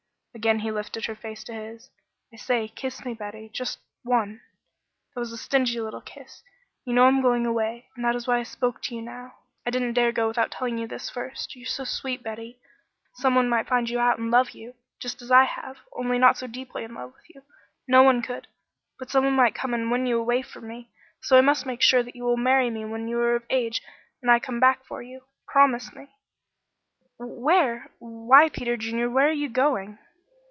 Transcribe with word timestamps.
Again 0.33 0.59
he 0.59 0.71
lifted 0.71 1.05
her 1.05 1.13
face 1.13 1.43
to 1.43 1.53
his. 1.53 1.89
"I 2.33 2.37
say, 2.37 2.69
kiss 2.69 3.03
me, 3.03 3.13
Betty. 3.13 3.49
Just 3.53 3.79
one? 4.03 4.39
That 5.13 5.19
was 5.19 5.33
a 5.33 5.37
stingy 5.37 5.81
little 5.81 5.99
kiss. 6.01 6.41
You 6.85 6.93
know 6.93 7.03
I'm 7.03 7.21
going 7.21 7.45
away, 7.45 7.89
and 7.95 8.05
that 8.05 8.15
is 8.15 8.27
why 8.27 8.39
I 8.39 8.43
spoke 8.43 8.81
to 8.83 8.95
you 8.95 9.01
now. 9.01 9.33
I 9.65 9.71
didn't 9.71 9.93
dare 9.93 10.13
go 10.13 10.29
without 10.29 10.49
telling 10.49 10.77
you 10.77 10.87
this 10.87 11.09
first. 11.09 11.55
You're 11.57 11.65
so 11.65 11.83
sweet, 11.83 12.23
Betty, 12.23 12.59
some 13.15 13.35
one 13.35 13.49
might 13.49 13.67
find 13.67 13.89
you 13.89 13.99
out 13.99 14.19
and 14.19 14.31
love 14.31 14.51
you 14.51 14.73
just 15.01 15.21
as 15.21 15.31
I 15.31 15.43
have 15.43 15.79
only 15.91 16.17
not 16.17 16.37
so 16.37 16.47
deeply 16.47 16.85
in 16.85 16.93
love 16.93 17.13
with 17.13 17.29
you 17.29 17.43
no 17.85 18.01
one 18.01 18.21
could 18.21 18.47
but 18.97 19.09
some 19.11 19.25
one 19.25 19.33
might 19.35 19.53
come 19.53 19.73
and 19.73 19.91
win 19.91 20.05
you 20.05 20.17
away 20.17 20.41
from 20.41 20.65
me, 20.65 20.77
and 20.77 20.87
so 21.23 21.37
I 21.37 21.41
must 21.41 21.65
make 21.65 21.81
sure 21.81 22.03
that 22.03 22.15
you 22.15 22.23
will 22.23 22.37
marry 22.37 22.69
me 22.69 22.85
when 22.85 23.09
you 23.09 23.19
are 23.19 23.35
of 23.35 23.43
age 23.49 23.81
and 24.21 24.31
I 24.31 24.39
come 24.39 24.61
back 24.61 24.85
for 24.85 25.01
you. 25.03 25.25
Promise 25.45 25.93
me." 25.93 26.07
"Where? 27.17 27.91
why 27.99 28.47
Peter 28.47 28.77
Junior! 28.77 29.09
Where 29.09 29.27
are 29.27 29.33
you 29.33 29.49
going?" 29.49 29.99